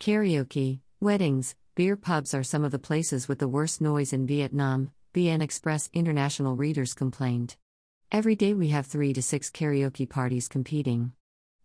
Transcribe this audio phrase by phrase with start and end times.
[0.00, 4.92] Karaoke, weddings, beer pubs are some of the places with the worst noise in Vietnam,
[5.12, 7.56] VN Express international readers complained.
[8.10, 11.12] Every day we have 3 to 6 karaoke parties competing.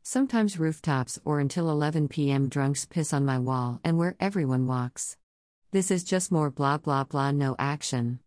[0.04, 2.50] Sometimes rooftops or until 11 p.m.
[2.50, 5.16] drunks piss on my wall and where everyone walks.
[5.72, 8.20] This is just more blah blah blah, no action.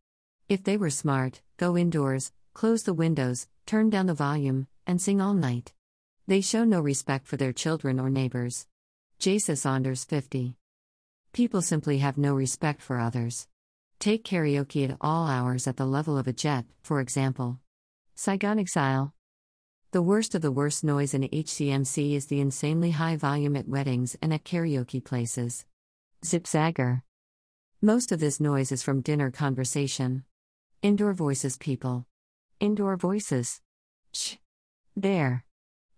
[0.48, 5.20] If they were smart, go indoors, close the windows, turn down the volume, and sing
[5.20, 5.74] all night.
[6.26, 8.66] They show no respect for their children or neighbors.
[9.20, 10.54] Jasa Saunders 50.
[11.32, 13.48] People simply have no respect for others.
[13.98, 17.58] Take karaoke at all hours at the level of a jet, for example.
[18.14, 19.12] Saigon Exile.
[19.90, 24.16] The worst of the worst noise in HCMC is the insanely high volume at weddings
[24.22, 25.64] and at karaoke places.
[26.24, 27.02] Zipzagger.
[27.82, 30.22] Most of this noise is from dinner conversation.
[30.80, 32.06] Indoor voices, people.
[32.60, 33.60] Indoor voices.
[34.12, 34.36] Shh.
[34.94, 35.44] There.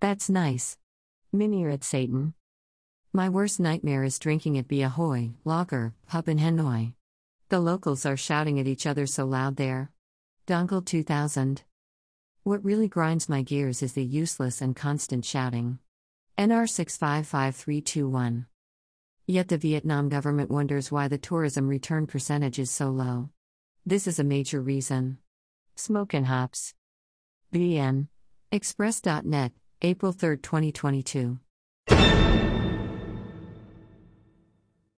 [0.01, 0.79] That's nice.
[1.35, 2.33] Minier at Satan.
[3.13, 6.93] My worst nightmare is drinking at Bia Hoi, Lager, pub in Hanoi.
[7.49, 9.91] The locals are shouting at each other so loud there.
[10.47, 11.65] Dongle 2000.
[12.45, 15.81] What really grinds my gears is the useless and constant shouting.
[16.39, 18.47] NR 655321.
[19.27, 23.31] Yet the Vietnam government wonders why the tourism return percentage is so low.
[23.85, 25.19] This is a major reason.
[25.75, 26.75] Smoke and Hops.
[27.53, 28.07] VN.
[28.53, 29.51] Express.net,
[29.83, 31.41] April 3, 2022.